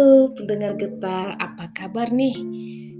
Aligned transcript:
Halo 0.00 0.32
pendengar 0.32 0.80
getar, 0.80 1.36
apa 1.36 1.68
kabar 1.76 2.08
nih? 2.08 2.32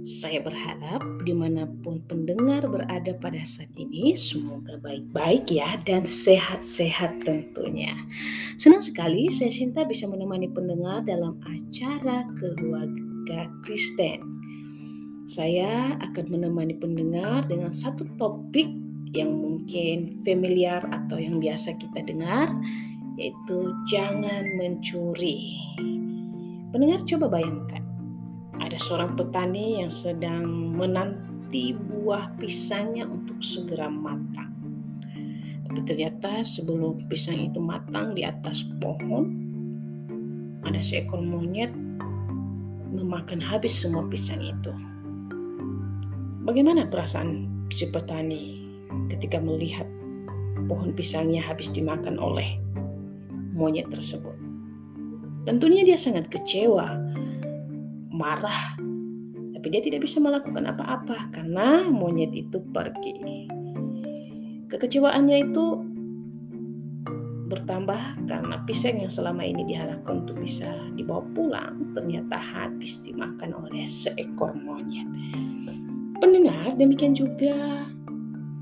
Saya 0.05 0.37
berharap 0.37 1.01
di 1.25 1.33
mana 1.33 1.65
pun 1.81 1.97
pendengar 2.05 2.61
berada 2.69 3.17
pada 3.17 3.41
saat 3.41 3.73
ini 3.73 4.13
semoga 4.13 4.77
baik-baik 4.77 5.49
ya 5.49 5.81
dan 5.81 6.05
sehat-sehat 6.05 7.25
tentunya. 7.25 7.89
Senang 8.61 8.85
sekali 8.85 9.33
saya 9.33 9.49
Sinta 9.49 9.81
bisa 9.81 10.05
menemani 10.05 10.45
pendengar 10.53 11.01
dalam 11.01 11.41
acara 11.41 12.21
keluarga 12.37 13.49
Kristen. 13.65 14.21
Saya 15.25 15.97
akan 16.05 16.25
menemani 16.29 16.77
pendengar 16.77 17.49
dengan 17.49 17.73
satu 17.73 18.05
topik 18.21 18.69
yang 19.17 19.33
mungkin 19.41 20.21
familiar 20.21 20.85
atau 20.93 21.17
yang 21.17 21.41
biasa 21.41 21.81
kita 21.81 22.05
dengar 22.05 22.53
yaitu 23.17 23.73
jangan 23.89 24.45
mencuri. 24.53 25.57
Pendengar 26.71 27.03
coba 27.03 27.35
bayangkan, 27.35 27.83
ada 28.63 28.79
seorang 28.79 29.19
petani 29.19 29.83
yang 29.83 29.91
sedang 29.91 30.71
menanti 30.71 31.75
buah 31.75 32.31
pisangnya 32.39 33.03
untuk 33.03 33.43
segera 33.43 33.91
matang. 33.91 34.55
Tapi 35.67 35.83
ternyata 35.83 36.39
sebelum 36.39 37.11
pisang 37.11 37.51
itu 37.51 37.59
matang 37.59 38.15
di 38.15 38.23
atas 38.23 38.63
pohon, 38.79 39.35
ada 40.63 40.79
seekor 40.79 41.19
monyet 41.19 41.75
memakan 42.95 43.43
habis 43.43 43.75
semua 43.75 44.07
pisang 44.07 44.39
itu. 44.39 44.71
Bagaimana 46.47 46.87
perasaan 46.87 47.51
si 47.67 47.91
petani 47.91 48.63
ketika 49.11 49.43
melihat 49.43 49.91
pohon 50.71 50.95
pisangnya 50.95 51.43
habis 51.43 51.67
dimakan 51.67 52.15
oleh 52.15 52.55
monyet 53.51 53.91
tersebut? 53.91 54.50
Tentunya 55.41 55.81
dia 55.81 55.97
sangat 55.97 56.29
kecewa, 56.29 56.97
marah, 58.13 58.77
tapi 59.57 59.67
dia 59.73 59.81
tidak 59.81 60.05
bisa 60.05 60.21
melakukan 60.21 60.69
apa-apa 60.69 61.33
karena 61.33 61.85
monyet 61.89 62.33
itu 62.33 62.61
pergi. 62.73 63.45
Kekecewaannya 64.69 65.37
itu 65.49 65.65
bertambah 67.51 68.25
karena 68.31 68.63
pisang 68.63 69.03
yang 69.03 69.11
selama 69.11 69.43
ini 69.43 69.67
diharapkan 69.67 70.23
untuk 70.23 70.39
bisa 70.39 70.71
dibawa 70.95 71.21
pulang 71.35 71.91
ternyata 71.91 72.39
habis 72.39 73.03
dimakan 73.03 73.51
oleh 73.53 73.83
seekor 73.83 74.55
monyet. 74.55 75.05
Pendengar, 76.23 76.77
demikian 76.79 77.11
juga 77.11 77.85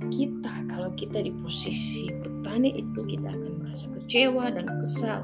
kita 0.09 0.67
kalau 0.67 0.89
kita 0.97 1.22
di 1.22 1.30
posisi 1.38 2.09
petani 2.23 2.75
itu 2.75 3.05
kita 3.05 3.30
akan 3.30 3.53
merasa 3.61 3.85
kecewa 3.94 4.50
dan 4.50 4.66
kesal 4.81 5.22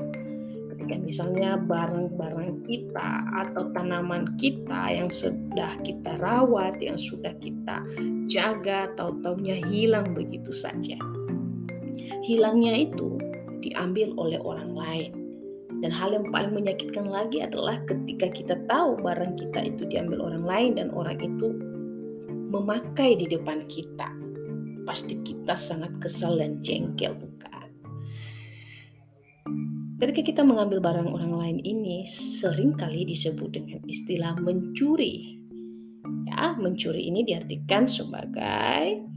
ketika 0.86 1.02
misalnya 1.02 1.58
barang-barang 1.58 2.61
kita 2.61 3.25
atau 3.33 3.73
tanaman 3.73 4.38
kita 4.38 4.94
yang 4.94 5.09
sudah 5.09 5.81
kita 5.81 6.14
rawat, 6.22 6.78
yang 6.78 6.94
sudah 6.94 7.33
kita 7.41 7.81
jaga, 8.30 8.94
tahu-taunya 8.94 9.66
hilang 9.66 10.13
begitu 10.13 10.53
saja. 10.53 10.94
Hilangnya 12.22 12.86
itu 12.86 13.17
diambil 13.66 14.13
oleh 14.22 14.38
orang 14.45 14.72
lain. 14.78 15.11
Dan 15.81 15.89
hal 15.89 16.13
yang 16.13 16.30
paling 16.30 16.53
menyakitkan 16.53 17.09
lagi 17.09 17.41
adalah 17.41 17.81
ketika 17.89 18.30
kita 18.30 18.56
tahu 18.69 18.95
barang 19.02 19.36
kita 19.41 19.66
itu 19.66 19.89
diambil 19.89 20.22
orang 20.31 20.45
lain 20.45 20.72
dan 20.78 20.88
orang 20.94 21.17
itu 21.17 21.58
memakai 22.53 23.17
di 23.17 23.25
depan 23.25 23.66
kita. 23.66 24.13
Pasti 24.86 25.17
kita 25.25 25.58
sangat 25.58 25.97
kesal 25.97 26.38
dan 26.38 26.61
jengkel, 26.61 27.17
bukan? 27.17 27.54
Ketika 29.95 30.21
kita 30.27 30.41
mengambil 30.43 30.83
barang 30.83 31.07
orang 31.07 31.39
lain 31.39 31.59
ini 31.63 32.03
sering 32.03 32.75
kali 32.75 33.07
disebut 33.07 33.56
dengan 33.56 33.79
istilah 33.88 34.35
mencuri. 34.44 35.39
Ya, 36.28 36.51
mencuri 36.59 37.07
ini 37.07 37.23
diartikan 37.23 37.88
sebagai 37.88 39.07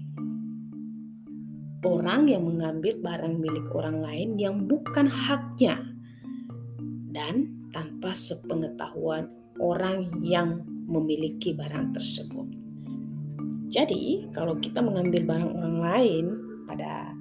orang 1.83 2.31
yang 2.31 2.47
mengambil 2.47 2.95
barang 3.03 3.43
milik 3.43 3.67
orang 3.75 3.99
lain 4.07 4.39
yang 4.39 4.71
bukan 4.71 5.11
haknya 5.11 5.83
dan 7.11 7.59
tanpa 7.75 8.15
sepengetahuan 8.15 9.27
orang 9.59 10.07
yang 10.23 10.63
memiliki 10.87 11.59
barang 11.59 11.91
tersebut. 11.91 12.47
Jadi, 13.67 14.31
kalau 14.31 14.55
kita 14.63 14.79
mengambil 14.79 15.27
barang 15.27 15.53
orang 15.59 15.77
lain 15.83 16.25
pada 16.71 17.13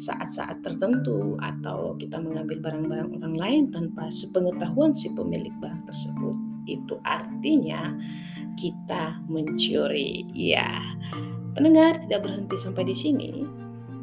saat-saat 0.00 0.64
tertentu 0.64 1.36
atau 1.44 1.92
kita 2.00 2.16
mengambil 2.16 2.56
barang-barang 2.64 3.10
orang 3.20 3.36
lain 3.36 3.62
tanpa 3.68 4.08
sepengetahuan 4.08 4.96
si 4.96 5.12
pemilik 5.12 5.52
barang 5.60 5.84
tersebut. 5.84 6.36
Itu 6.64 6.96
artinya 7.04 7.92
kita 8.56 9.20
mencuri. 9.28 10.24
Ya 10.32 10.80
pendengar 11.52 12.00
tidak 12.00 12.24
berhenti 12.24 12.56
sampai 12.56 12.88
di 12.88 12.96
sini. 12.96 13.44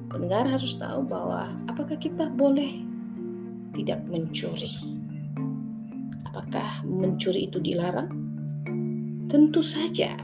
Pendengar 0.07 0.45
harus 0.45 0.77
tahu 0.77 1.01
bahwa 1.03 1.51
apakah 1.65 1.97
kita 1.97 2.29
boleh 2.29 2.85
tidak 3.73 4.05
mencuri? 4.05 4.71
Apakah 6.29 6.85
mencuri 6.85 7.49
itu 7.49 7.57
dilarang? 7.57 8.13
Tentu 9.27 9.59
saja 9.59 10.15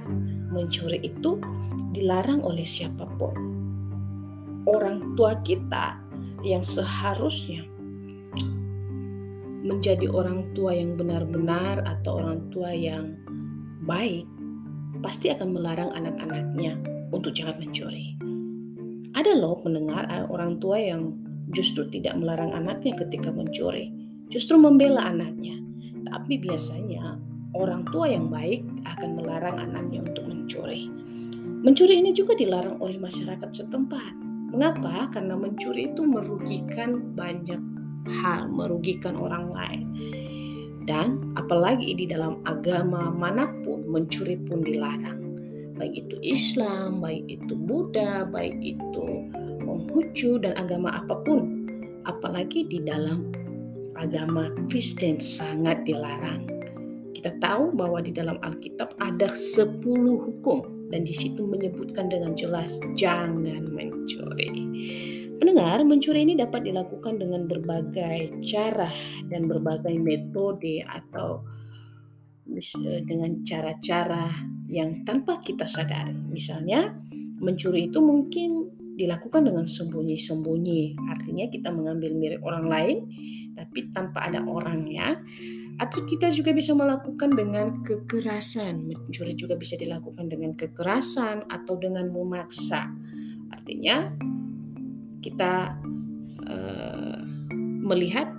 mencuri 0.53 1.01
itu 1.01 1.41
dilarang 1.91 2.45
oleh 2.45 2.63
siapa 2.63 3.03
pun 3.19 3.52
orang 4.67 5.15
tua 5.19 5.35
kita 5.43 5.99
yang 6.43 6.63
seharusnya 6.63 7.63
menjadi 9.63 10.11
orang 10.11 10.51
tua 10.51 10.75
yang 10.75 10.99
benar-benar 10.99 11.79
atau 11.87 12.19
orang 12.19 12.51
tua 12.51 12.75
yang 12.75 13.15
baik 13.87 14.27
pasti 14.99 15.31
akan 15.31 15.55
melarang 15.55 15.91
anak-anaknya 15.95 16.79
untuk 17.15 17.31
jangan 17.31 17.59
mencuri. 17.59 18.15
Ada 19.15 19.39
loh 19.39 19.63
mendengar 19.63 20.03
orang 20.27 20.59
tua 20.59 20.79
yang 20.79 21.15
justru 21.55 21.87
tidak 21.87 22.19
melarang 22.19 22.51
anaknya 22.51 22.95
ketika 22.99 23.31
mencuri, 23.31 23.91
justru 24.27 24.59
membela 24.59 25.07
anaknya. 25.07 25.59
Tapi 26.11 26.39
biasanya 26.43 27.19
orang 27.55 27.87
tua 27.93 28.11
yang 28.11 28.27
baik 28.27 28.63
akan 28.83 29.15
melarang 29.15 29.59
anaknya 29.59 30.03
untuk 30.03 30.27
mencuri. 30.27 30.91
Mencuri 31.63 32.03
ini 32.03 32.11
juga 32.11 32.35
dilarang 32.35 32.83
oleh 32.83 32.99
masyarakat 32.99 33.49
setempat. 33.53 34.22
Mengapa? 34.53 35.09
Karena 35.09 35.33
mencuri 35.33 35.89
itu 35.89 36.05
merugikan 36.05 37.17
banyak 37.17 37.57
hal, 38.21 38.45
merugikan 38.53 39.17
orang 39.17 39.49
lain. 39.49 39.83
Dan 40.85 41.33
apalagi 41.33 41.97
di 41.97 42.05
dalam 42.05 42.37
agama 42.45 43.09
mana 43.09 43.49
pun 43.65 43.81
mencuri 43.89 44.37
pun 44.37 44.61
dilarang. 44.61 45.17
Baik 45.73 46.05
itu 46.05 46.15
Islam, 46.21 47.01
baik 47.01 47.25
itu 47.25 47.57
Buddha, 47.57 48.29
baik 48.29 48.61
itu 48.61 49.25
Konghucu 49.65 50.37
dan 50.37 50.53
agama 50.53 51.01
apa 51.01 51.17
pun. 51.25 51.65
Apalagi 52.05 52.69
di 52.69 52.77
dalam 52.85 53.33
agama 53.97 54.53
Kristen 54.69 55.17
sangat 55.17 55.81
dilarang. 55.81 56.45
Kita 57.17 57.33
tahu 57.41 57.73
bahwa 57.73 58.05
di 58.05 58.13
dalam 58.13 58.37
Alkitab 58.45 58.93
ada 59.01 59.31
10 59.31 59.81
hukum 59.97 60.72
dan 60.93 61.01
di 61.01 61.09
situ 61.09 61.49
menyebutkan 61.49 62.05
dengan 62.05 62.37
jelas 62.37 62.77
jangan 62.93 63.65
mencuri. 63.73 64.53
Pendengar, 65.41 65.81
mencuri 65.81 66.21
ini 66.21 66.37
dapat 66.37 66.69
dilakukan 66.69 67.17
dengan 67.17 67.49
berbagai 67.49 68.37
cara 68.45 68.93
dan 69.25 69.49
berbagai 69.49 69.97
metode 69.97 70.85
atau 70.85 71.41
dengan 73.09 73.41
cara-cara 73.41 74.29
yang 74.69 75.01
tanpa 75.01 75.41
kita 75.41 75.65
sadari. 75.65 76.13
Misalnya, 76.29 76.93
mencuri 77.41 77.89
itu 77.89 77.97
mungkin 77.97 78.69
dilakukan 78.93 79.49
dengan 79.49 79.65
sembunyi-sembunyi. 79.65 81.01
Artinya 81.09 81.49
kita 81.49 81.73
mengambil 81.73 82.13
milik 82.13 82.41
orang 82.45 82.69
lain 82.69 82.97
tapi 83.57 83.89
tanpa 83.93 84.29
ada 84.29 84.41
orangnya 84.45 85.17
atau 85.81 86.05
kita 86.05 86.29
juga 86.29 86.53
bisa 86.53 86.77
melakukan 86.77 87.33
dengan 87.33 87.81
kekerasan. 87.81 88.85
Mencuri 88.85 89.33
juga 89.33 89.57
bisa 89.57 89.73
dilakukan 89.73 90.29
dengan 90.29 90.53
kekerasan 90.53 91.49
atau 91.49 91.73
dengan 91.81 92.13
memaksa. 92.13 92.93
Artinya 93.49 94.13
kita 95.23 95.79
uh, 96.45 97.19
melihat 97.83 98.29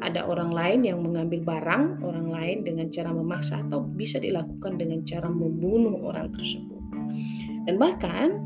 ada 0.00 0.24
orang 0.24 0.50
lain 0.50 0.80
yang 0.82 0.98
mengambil 1.04 1.44
barang 1.44 2.00
orang 2.00 2.32
lain 2.32 2.58
dengan 2.64 2.88
cara 2.88 3.12
memaksa 3.12 3.60
atau 3.60 3.84
bisa 3.84 4.16
dilakukan 4.16 4.80
dengan 4.80 5.04
cara 5.04 5.28
membunuh 5.28 6.00
orang 6.08 6.32
tersebut. 6.32 6.80
Dan 7.68 7.76
bahkan 7.76 8.40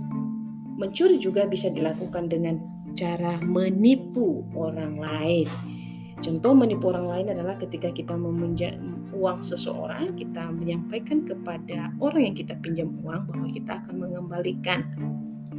mencuri 0.75 1.17
juga 1.23 1.47
bisa 1.47 1.71
dilakukan 1.71 2.27
dengan 2.27 2.59
cara 2.99 3.39
menipu 3.43 4.43
orang 4.55 4.99
lain 4.99 5.74
Contoh 6.23 6.53
menipu 6.55 6.95
orang 6.95 7.07
lain 7.11 7.27
adalah 7.35 7.59
ketika 7.59 7.91
kita 7.91 8.15
meminjam 8.15 8.95
uang 9.15 9.43
seseorang, 9.43 10.15
kita 10.15 10.51
menyampaikan 10.53 11.27
kepada 11.27 11.91
orang 11.99 12.31
yang 12.31 12.37
kita 12.37 12.55
pinjam 12.61 12.91
uang 13.03 13.27
bahwa 13.31 13.47
kita 13.51 13.83
akan 13.83 13.95
mengembalikan. 13.99 14.81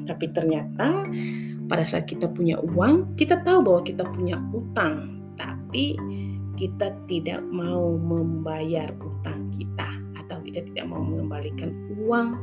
Tapi 0.06 0.25
ternyata 0.31 1.07
pada 1.66 1.84
saat 1.88 2.06
kita 2.06 2.30
punya 2.30 2.62
uang, 2.62 3.18
kita 3.18 3.42
tahu 3.42 3.66
bahwa 3.66 3.81
kita 3.81 4.04
punya 4.13 4.38
utang, 4.54 5.25
tapi 5.34 5.98
kita 6.56 6.94
tidak 7.10 7.42
mau 7.51 7.98
membayar 8.00 8.88
utang 9.01 9.51
kita 9.51 9.90
atau 10.24 10.40
kita 10.46 10.63
tidak 10.72 10.86
mau 10.88 11.04
mengembalikan 11.04 11.74
uang 12.00 12.38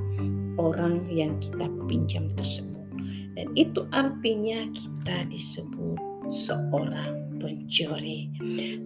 orang 0.61 1.07
yang 1.09 1.39
kita 1.41 1.71
pinjam 1.89 2.29
tersebut. 2.37 2.85
Dan 3.33 3.49
itu 3.57 3.89
artinya 3.97 4.69
kita 4.77 5.25
disebut 5.33 5.97
seorang 6.29 7.22
pencuri. 7.43 8.31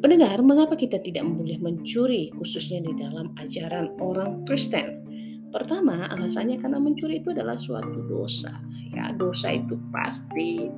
Pendengar, 0.01 0.41
mengapa 0.41 0.73
kita 0.73 0.97
tidak 1.05 1.29
boleh 1.29 1.61
mencuri 1.61 2.33
khususnya 2.33 2.81
di 2.81 2.97
dalam 2.97 3.37
ajaran 3.37 3.93
orang 4.01 4.49
Kristen? 4.49 5.05
Pertama, 5.53 6.09
alasannya 6.09 6.57
karena 6.59 6.81
mencuri 6.81 7.21
itu 7.21 7.37
adalah 7.37 7.61
suatu 7.61 8.01
dosa. 8.09 8.57
Ya, 8.97 9.13
dosa 9.13 9.53
itu 9.53 9.77
pasti 9.93 10.73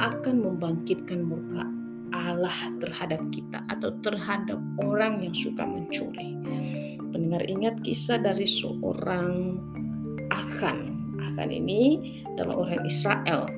akan 0.00 0.40
membangkitkan 0.40 1.20
murka 1.20 1.68
Allah 2.16 2.72
terhadap 2.80 3.20
kita 3.28 3.60
atau 3.68 3.92
terhadap 4.00 4.56
orang 4.80 5.20
yang 5.20 5.36
suka 5.36 5.68
mencuri. 5.68 6.32
Pendengar 7.12 7.44
ingat 7.44 7.80
kisah 7.84 8.20
dari 8.20 8.48
seorang 8.48 9.60
Akan. 10.28 10.92
Akan 11.32 11.48
ini 11.48 11.98
adalah 12.36 12.68
orang 12.68 12.84
Israel. 12.84 13.48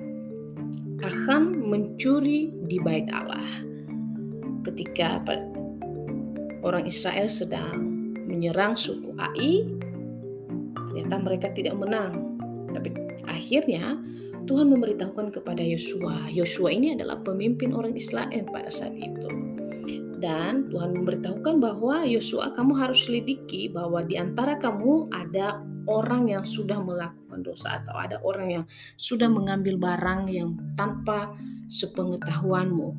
Akan 1.00 1.64
mencuri 1.64 2.52
di 2.68 2.76
bait 2.80 3.08
Allah. 3.12 3.64
Ketika 4.60 5.24
orang 6.60 6.84
Israel 6.84 7.28
sedang 7.28 7.80
menyerang 8.28 8.76
suku 8.76 9.16
Ai, 9.16 9.64
ternyata 10.76 11.16
mereka 11.20 11.48
tidak 11.56 11.80
menang. 11.80 12.36
Tapi 12.70 12.92
akhirnya 13.24 13.96
Tuhan 14.44 14.68
memberitahukan 14.72 15.32
kepada 15.40 15.64
Yosua. 15.64 16.28
Yosua 16.28 16.74
ini 16.74 16.92
adalah 16.92 17.20
pemimpin 17.24 17.72
orang 17.72 17.96
Israel 17.96 18.44
pada 18.52 18.68
saat 18.68 18.92
itu. 18.96 19.28
Dan 20.20 20.68
Tuhan 20.68 21.00
memberitahukan 21.00 21.64
bahwa 21.64 22.04
Yosua 22.04 22.52
kamu 22.52 22.76
harus 22.76 23.08
selidiki 23.08 23.72
bahwa 23.72 24.04
di 24.04 24.20
antara 24.20 24.60
kamu 24.60 25.08
ada 25.16 25.64
orang 25.90 26.30
yang 26.30 26.46
sudah 26.46 26.78
melakukan 26.78 27.42
dosa 27.42 27.82
atau 27.82 27.98
ada 27.98 28.22
orang 28.22 28.48
yang 28.48 28.64
sudah 28.94 29.26
mengambil 29.26 29.74
barang 29.76 30.30
yang 30.30 30.54
tanpa 30.78 31.34
sepengetahuanmu. 31.66 32.94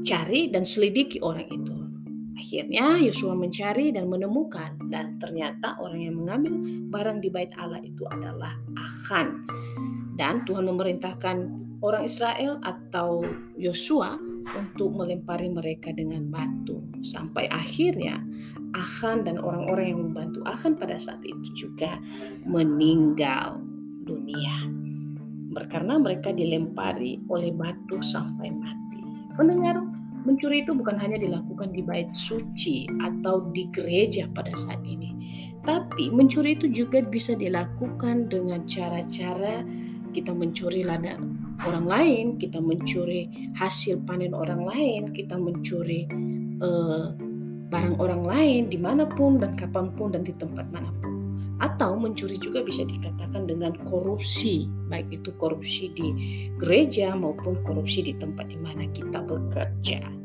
Cari 0.00 0.48
dan 0.48 0.64
selidiki 0.64 1.20
orang 1.20 1.46
itu. 1.52 1.76
Akhirnya 2.40 2.96
Yosua 2.96 3.36
mencari 3.36 3.92
dan 3.92 4.08
menemukan 4.08 4.72
dan 4.88 5.20
ternyata 5.20 5.76
orang 5.76 6.00
yang 6.00 6.16
mengambil 6.16 6.56
barang 6.88 7.20
di 7.20 7.28
bait 7.28 7.52
Allah 7.60 7.84
itu 7.84 8.08
adalah 8.08 8.56
Achan. 8.80 9.44
Dan 10.16 10.48
Tuhan 10.48 10.64
memerintahkan 10.64 11.36
orang 11.84 12.08
Israel 12.08 12.56
atau 12.64 13.20
Yosua 13.60 14.16
untuk 14.56 14.96
melempari 14.96 15.48
mereka 15.50 15.92
dengan 15.92 16.28
batu. 16.28 16.80
Sampai 17.04 17.46
akhirnya 17.50 18.20
Achan 18.76 19.26
dan 19.26 19.40
orang-orang 19.40 19.86
yang 19.94 20.00
membantu 20.10 20.40
Achan 20.46 20.78
pada 20.78 20.96
saat 20.96 21.20
itu 21.26 21.68
juga 21.68 21.98
meninggal 22.46 23.60
dunia. 24.06 24.70
Karena 25.66 25.98
mereka 25.98 26.30
dilempari 26.30 27.18
oleh 27.26 27.50
batu 27.50 27.98
sampai 27.98 28.54
mati. 28.54 29.02
Pendengar, 29.34 29.82
mencuri 30.22 30.62
itu 30.62 30.76
bukan 30.76 30.94
hanya 31.00 31.18
dilakukan 31.18 31.74
di 31.74 31.82
bait 31.82 32.12
suci 32.14 32.86
atau 33.02 33.50
di 33.50 33.66
gereja 33.72 34.30
pada 34.30 34.52
saat 34.54 34.78
ini, 34.86 35.10
tapi 35.64 36.12
mencuri 36.12 36.54
itu 36.54 36.68
juga 36.68 37.00
bisa 37.00 37.32
dilakukan 37.32 38.28
dengan 38.28 38.62
cara-cara 38.68 39.64
kita 40.12 40.34
mencuri 40.34 40.84
ladang 40.84 41.39
orang 41.66 41.86
lain, 41.86 42.24
kita 42.40 42.60
mencuri 42.60 43.52
hasil 43.56 44.04
panen 44.08 44.32
orang 44.32 44.64
lain, 44.64 45.12
kita 45.12 45.36
mencuri 45.36 46.08
uh, 46.64 47.12
barang 47.70 47.96
orang 48.02 48.22
lain 48.26 48.62
di 48.68 48.78
mana 48.78 49.06
pun 49.06 49.38
dan 49.38 49.54
kapan 49.54 49.92
pun 49.94 50.12
dan 50.12 50.26
di 50.26 50.34
tempat 50.36 50.66
mana 50.72 50.90
pun. 51.00 51.12
Atau 51.60 52.00
mencuri 52.00 52.40
juga 52.40 52.64
bisa 52.64 52.88
dikatakan 52.88 53.44
dengan 53.44 53.76
korupsi, 53.84 54.64
baik 54.88 55.12
itu 55.12 55.30
korupsi 55.36 55.92
di 55.92 56.08
gereja 56.56 57.12
maupun 57.12 57.60
korupsi 57.68 58.00
di 58.00 58.16
tempat 58.16 58.48
di 58.48 58.56
mana 58.56 58.88
kita 58.88 59.20
bekerja. 59.20 60.19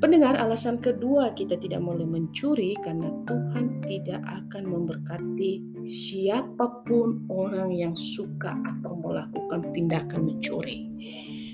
Pendengar, 0.00 0.32
alasan 0.40 0.80
kedua 0.80 1.36
kita 1.36 1.60
tidak 1.60 1.84
boleh 1.84 2.08
mencuri 2.08 2.72
karena 2.80 3.12
Tuhan 3.28 3.84
tidak 3.84 4.24
akan 4.24 4.64
memberkati 4.64 5.84
siapa 5.84 6.80
pun 6.88 7.28
orang 7.28 7.68
yang 7.68 7.92
suka 7.92 8.56
atau 8.64 8.96
melakukan 8.96 9.60
tindakan 9.76 10.24
mencuri. 10.24 10.88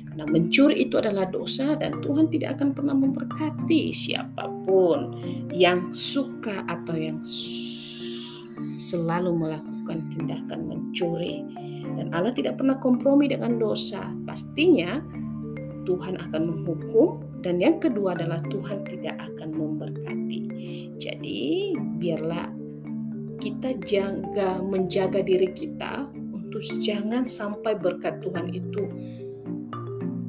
Karena 0.07 0.31
mencuri 0.31 0.87
itu 0.87 0.95
adalah 0.95 1.27
dosa 1.27 1.75
dan 1.75 1.99
Tuhan 1.99 2.31
tidak 2.31 2.63
akan 2.63 2.71
pernah 2.71 2.95
memberkati 2.95 3.91
siapa 3.91 4.47
pun 4.63 5.19
yang 5.51 5.91
suka 5.91 6.63
atau 6.71 6.95
yang 6.95 7.19
selalu 8.79 9.43
melakukan 9.43 10.07
tindakan 10.15 10.71
mencuri. 10.71 11.43
Dan 11.99 12.15
Allah 12.15 12.31
tidak 12.31 12.63
pernah 12.63 12.79
kompromi 12.79 13.27
dengan 13.27 13.59
dosa. 13.59 14.07
Pastinya 14.23 15.03
Tuhan 15.83 16.15
akan 16.31 16.43
menghukum 16.47 17.27
dan 17.47 17.63
yang 17.63 17.79
kedua 17.79 18.19
adalah 18.19 18.43
Tuhan 18.51 18.83
tidak 18.83 19.15
akan 19.23 19.55
memberkati. 19.55 20.43
Jadi 20.99 21.79
biarlah 22.03 22.51
kita 23.39 23.71
jaga 23.87 24.59
menjaga 24.59 25.23
diri 25.23 25.55
kita 25.55 26.11
untuk 26.35 26.59
jangan 26.83 27.23
sampai 27.23 27.79
berkat 27.79 28.19
Tuhan 28.19 28.51
itu 28.51 28.83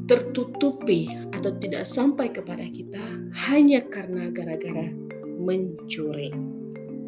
tertutupi 0.05 1.09
atau 1.33 1.57
tidak 1.57 1.89
sampai 1.89 2.29
kepada 2.29 2.69
kita 2.69 3.01
hanya 3.49 3.81
karena 3.89 4.29
gara-gara 4.29 4.93
mencuri. 5.41 6.29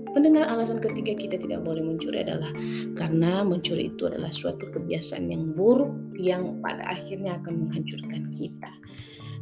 Pendengar 0.10 0.50
alasan 0.50 0.82
ketiga 0.82 1.14
kita 1.14 1.38
tidak 1.38 1.62
boleh 1.62 1.86
mencuri 1.86 2.26
adalah 2.26 2.50
karena 2.98 3.46
mencuri 3.46 3.94
itu 3.94 4.10
adalah 4.10 4.34
suatu 4.34 4.74
kebiasaan 4.74 5.30
yang 5.30 5.54
buruk 5.54 5.94
yang 6.18 6.58
pada 6.66 6.98
akhirnya 6.98 7.38
akan 7.38 7.70
menghancurkan 7.70 8.26
kita. 8.34 8.74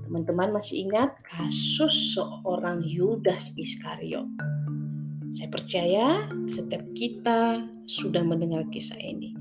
Teman-teman 0.07 0.56
masih 0.56 0.88
ingat 0.88 1.19
kasus 1.19 2.15
seorang 2.15 2.80
Yudas 2.80 3.51
Iskariot? 3.59 4.24
Saya 5.36 5.51
percaya 5.51 6.31
setiap 6.48 6.80
kita 6.95 7.68
sudah 7.83 8.24
mendengar 8.24 8.63
kisah 8.71 8.95
ini. 9.04 9.36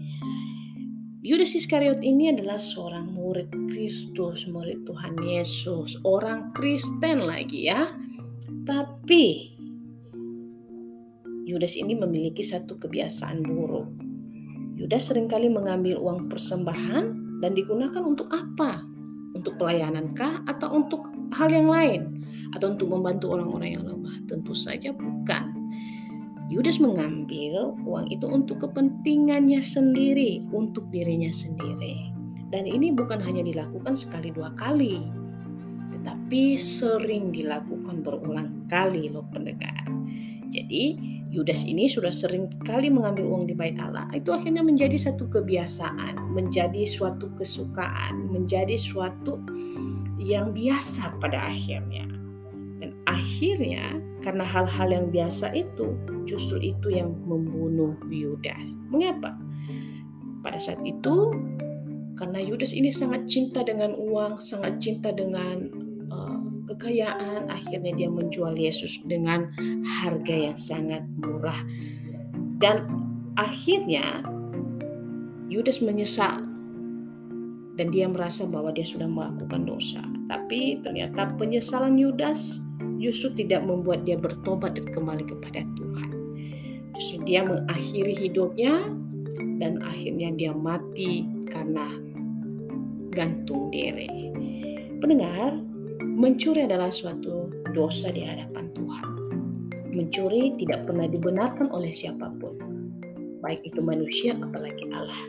Yudas 1.23 1.55
Iskariot 1.55 2.03
ini 2.03 2.35
adalah 2.35 2.59
seorang 2.59 3.15
murid 3.15 3.47
Kristus, 3.71 4.51
murid 4.51 4.83
Tuhan 4.91 5.15
Yesus, 5.23 6.03
orang 6.03 6.51
Kristen 6.51 7.23
lagi 7.23 7.71
ya. 7.71 7.87
Tapi 8.67 9.55
Yudas 11.47 11.79
ini 11.79 11.95
memiliki 11.95 12.43
satu 12.43 12.75
kebiasaan 12.75 13.47
buruk. 13.47 13.87
Yudas 14.83 15.15
sering 15.15 15.31
kali 15.31 15.47
mengambil 15.47 16.03
uang 16.03 16.27
persembahan 16.27 17.39
dan 17.39 17.55
digunakan 17.55 18.03
untuk 18.03 18.27
apa? 18.35 18.96
Untuk 19.37 19.61
pelayanan 19.61 20.17
kah 20.17 20.41
atau 20.49 20.73
untuk 20.73 21.13
hal 21.37 21.53
yang 21.53 21.69
lain? 21.69 22.25
Atau 22.57 22.73
untuk 22.73 22.89
membantu 22.89 23.37
orang-orang 23.37 23.77
yang 23.77 23.85
lemah? 23.85 24.17
Tentu 24.25 24.57
saja 24.57 24.97
bukan. 24.97 25.53
Yudas 26.49 26.79
mengambil 26.79 27.75
uang 27.85 28.09
itu 28.09 28.25
untuk 28.25 28.65
kepentingannya 28.65 29.59
sendiri, 29.61 30.47
untuk 30.55 30.89
dirinya 30.89 31.29
sendiri. 31.29 32.15
Dan 32.49 32.65
ini 32.65 32.95
bukan 32.95 33.19
hanya 33.19 33.43
dilakukan 33.43 33.99
sekali 33.99 34.31
dua 34.31 34.55
kali, 34.55 35.03
tetapi 35.91 36.55
sering 36.55 37.35
dilakukan 37.35 38.01
berulang 38.07 38.63
kali 38.71 39.11
loh 39.11 39.27
pendengar. 39.35 39.91
Jadi 40.57 40.97
Yudas 41.29 41.69
ini 41.69 41.85
sudah 41.85 42.15
sering 42.15 42.49
kali 42.65 42.89
mengambil 42.89 43.29
uang 43.29 43.45
di 43.45 43.53
bait 43.53 43.77
Allah, 43.77 44.09
itu 44.17 44.33
akhirnya 44.33 44.65
menjadi 44.65 44.97
satu 44.97 45.29
kebiasaan, 45.29 46.33
menjadi 46.33 46.89
suatu 46.89 47.29
kesukaan, 47.37 48.33
menjadi 48.33 48.73
suatu 48.81 49.37
yang 50.17 50.57
biasa 50.57 51.21
pada 51.21 51.53
akhirnya. 51.53 52.09
Dan 52.81 52.97
akhirnya 53.05 54.01
karena 54.25 54.49
hal-hal 54.49 54.89
yang 54.89 55.07
biasa 55.13 55.53
itu 55.53 55.93
justru 56.25 56.73
itu 56.73 56.89
yang 56.89 57.13
membunuh 57.29 57.93
Yudas. 58.09 58.73
Mengapa? 58.89 59.37
Pada 60.41 60.57
saat 60.57 60.81
itu 60.89 61.37
karena 62.17 62.41
Yudas 62.41 62.73
ini 62.73 62.89
sangat 62.89 63.29
cinta 63.29 63.61
dengan 63.61 63.93
uang, 63.93 64.41
sangat 64.41 64.81
cinta 64.81 65.13
dengan 65.13 65.69
kekayaan, 66.67 67.49
akhirnya 67.49 67.95
dia 67.95 68.11
menjual 68.11 68.59
Yesus 68.59 69.01
dengan 69.07 69.51
harga 69.83 70.35
yang 70.35 70.59
sangat 70.59 71.03
murah. 71.23 71.57
Dan 72.59 72.87
akhirnya 73.39 74.25
Yudas 75.47 75.79
menyesal 75.79 76.43
dan 77.77 77.93
dia 77.93 78.09
merasa 78.11 78.49
bahwa 78.49 78.73
dia 78.75 78.85
sudah 78.85 79.07
melakukan 79.07 79.69
dosa. 79.69 80.03
Tapi 80.27 80.83
ternyata 80.83 81.37
penyesalan 81.39 81.95
Yudas 82.01 82.59
justru 82.99 83.47
tidak 83.47 83.63
membuat 83.63 84.03
dia 84.09 84.19
bertobat 84.19 84.75
dan 84.75 84.89
kembali 84.91 85.25
kepada 85.29 85.63
Tuhan. 85.77 86.11
Justru 86.97 87.23
dia 87.29 87.45
mengakhiri 87.45 88.17
hidupnya 88.17 88.81
dan 89.61 89.85
akhirnya 89.85 90.33
dia 90.33 90.53
mati 90.57 91.29
karena 91.53 91.85
gantung 93.13 93.69
diri. 93.69 94.33
Pendengar, 95.01 95.61
Mencuri 96.03 96.65
adalah 96.65 96.93
suatu 96.93 97.49
dosa 97.73 98.13
di 98.13 98.25
hadapan 98.25 98.69
Tuhan. 98.77 99.09
Mencuri 99.97 100.53
tidak 100.61 100.85
pernah 100.85 101.09
dibenarkan 101.09 101.73
oleh 101.73 101.93
siapa 101.93 102.29
pun, 102.37 102.53
baik 103.41 103.65
itu 103.65 103.81
manusia 103.81 104.37
apalagi 104.37 104.85
Allah. 104.93 105.23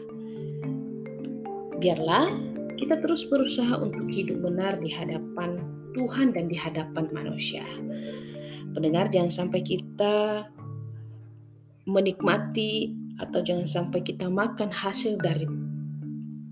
Biarlah 1.79 2.27
kita 2.75 2.99
terus 2.99 3.23
berusaha 3.29 3.79
untuk 3.79 4.11
hidup 4.11 4.43
benar 4.43 4.75
di 4.83 4.91
hadapan 4.91 5.61
Tuhan 5.95 6.35
dan 6.35 6.51
di 6.51 6.57
hadapan 6.59 7.09
manusia. 7.15 7.63
Pendengar, 8.75 9.09
jangan 9.09 9.31
sampai 9.31 9.63
kita 9.63 10.45
menikmati 11.87 12.91
atau 13.17 13.39
jangan 13.41 13.65
sampai 13.65 14.03
kita 14.03 14.27
makan 14.27 14.69
hasil 14.69 15.17
dari 15.17 15.47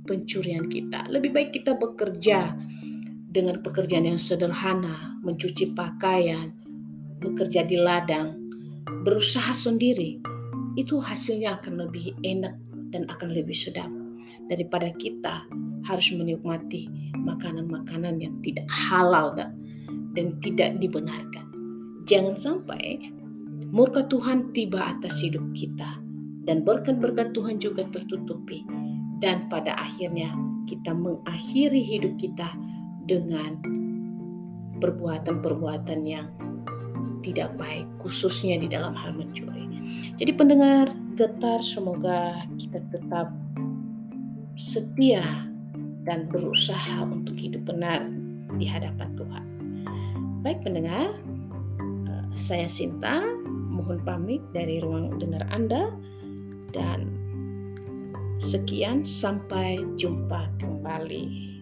pencurian 0.08 0.66
kita. 0.66 1.06
Lebih 1.12 1.36
baik 1.36 1.50
kita 1.62 1.78
bekerja 1.78 2.56
dengan 3.36 3.60
pekerjaan 3.60 4.08
yang 4.08 4.16
sederhana, 4.16 5.20
mencuci 5.20 5.76
pakaian, 5.76 6.56
bekerja 7.20 7.68
di 7.68 7.76
ladang, 7.76 8.40
berusaha 9.04 9.52
sendiri, 9.52 10.24
itu 10.80 11.04
hasilnya 11.04 11.60
akan 11.60 11.84
lebih 11.84 12.16
enak 12.24 12.56
dan 12.96 13.04
akan 13.12 13.36
lebih 13.36 13.52
sedap 13.52 13.92
daripada 14.48 14.88
kita 14.96 15.44
harus 15.84 16.16
menikmati 16.16 16.88
makanan-makanan 17.20 18.24
yang 18.24 18.40
tidak 18.40 18.64
halal 18.72 19.36
dan 20.16 20.28
tidak 20.40 20.80
dibenarkan. 20.80 21.44
Jangan 22.08 22.40
sampai 22.40 23.12
murka 23.68 24.08
Tuhan 24.08 24.56
tiba 24.56 24.80
atas 24.80 25.20
hidup 25.20 25.44
kita 25.52 26.00
dan 26.48 26.64
berkat-berkat 26.64 27.36
Tuhan 27.36 27.60
juga 27.60 27.84
tertutupi 27.92 28.64
dan 29.20 29.52
pada 29.52 29.76
akhirnya 29.76 30.32
kita 30.70 30.94
mengakhiri 30.94 31.82
hidup 31.82 32.16
kita 32.22 32.48
dengan 33.06 33.62
perbuatan-perbuatan 34.82 36.00
yang 36.06 36.28
tidak 37.26 37.58
baik, 37.58 37.90
khususnya 37.98 38.62
di 38.62 38.70
dalam 38.70 38.94
hal 38.94 39.16
mencuri. 39.16 39.66
Jadi 40.18 40.32
pendengar 40.34 40.94
getar 41.18 41.62
semoga 41.62 42.44
kita 42.58 42.82
tetap 42.94 43.34
setia 44.56 45.24
dan 46.06 46.30
berusaha 46.30 47.02
untuk 47.04 47.34
hidup 47.36 47.66
benar 47.66 48.06
di 48.56 48.66
hadapan 48.70 49.10
Tuhan. 49.18 49.46
Baik 50.46 50.62
pendengar, 50.62 51.10
eh, 52.06 52.26
saya 52.38 52.70
Sinta, 52.70 53.26
mohon 53.50 54.00
pamit 54.06 54.40
dari 54.54 54.78
ruang 54.80 55.18
dengar 55.18 55.44
Anda 55.50 55.90
dan 56.72 57.10
sekian 58.38 59.02
sampai 59.02 59.82
jumpa 59.98 60.52
kembali. 60.62 61.55